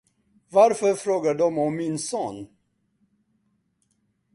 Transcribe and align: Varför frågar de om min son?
Varför 0.49 0.93
frågar 0.93 1.35
de 1.35 1.57
om 1.57 1.75
min 1.75 1.99
son? 1.99 2.47